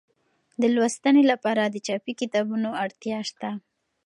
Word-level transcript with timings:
د 0.61 0.63
لوستنې 0.75 1.23
لپاره 1.31 1.63
د 1.67 1.75
چاپي 1.87 2.13
کتابونو 2.21 2.69
اړتیا 2.83 3.19
شته. 3.29 3.49